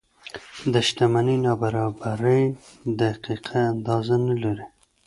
د 0.73 0.73
شتمنۍ 0.87 1.37
نابرابرۍ 1.45 2.43
دقیقه 3.01 3.57
اندازه 3.71 4.15
نه 4.27 4.35
لري. 4.43 4.65